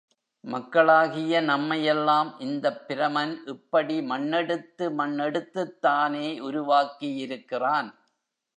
மக்களாகிய 0.43 1.41
நம்மை 1.41 1.77
யெல்லாம் 1.81 2.31
இந்தப் 2.39 2.81
பிரமன் 2.87 3.35
இப்படி 3.47 3.97
மண்ணெடுத்து 4.09 4.87
மண் 4.95 5.15
எடுத்துத்தானே 5.19 6.27
உருவாக்கியிருக்கிறான்! 6.41 7.91